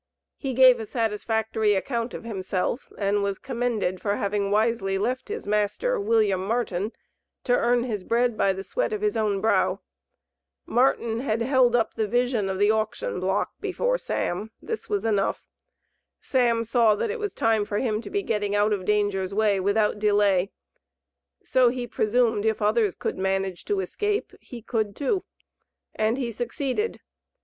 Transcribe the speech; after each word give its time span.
He 0.35 0.55
gave 0.55 0.79
a 0.79 0.87
satisfactory 0.87 1.75
account 1.75 2.15
of 2.15 2.23
himself, 2.23 2.91
and 2.97 3.21
was 3.21 3.37
commended 3.37 4.01
for 4.01 4.15
having 4.15 4.49
wisely 4.49 4.97
left 4.97 5.29
his 5.29 5.45
master, 5.45 5.99
William 5.99 6.43
Martin, 6.43 6.91
to 7.43 7.53
earn 7.55 7.83
his 7.83 8.03
bread 8.03 8.35
by 8.35 8.51
the 8.51 8.63
sweat 8.63 8.93
of 8.93 9.01
his 9.03 9.15
own 9.15 9.41
brow. 9.41 9.79
Martin 10.65 11.19
had 11.19 11.43
held 11.43 11.75
up 11.75 11.93
the 11.93 12.07
vision 12.07 12.49
of 12.49 12.57
the 12.57 12.71
auction 12.71 13.19
block 13.19 13.51
before 13.59 13.99
Sam; 13.99 14.49
this 14.59 14.89
was 14.89 15.05
enough. 15.05 15.43
Sam 16.19 16.63
saw 16.63 16.95
that 16.95 17.11
it 17.11 17.19
was 17.19 17.31
time 17.31 17.63
for 17.63 17.77
him 17.77 18.01
to 18.01 18.09
be 18.09 18.23
getting 18.23 18.55
out 18.55 18.73
of 18.73 18.85
danger's 18.85 19.35
way 19.35 19.59
without 19.59 19.99
delay, 19.99 20.49
so 21.43 21.69
he 21.69 21.85
presumed, 21.85 22.43
if 22.43 22.59
others 22.59 22.95
could 22.95 23.19
manage 23.19 23.65
to 23.65 23.79
escape, 23.81 24.33
he 24.39 24.63
could 24.63 24.95
too. 24.95 25.25
And 25.93 26.17
he 26.17 26.31
succeeded. 26.31 27.01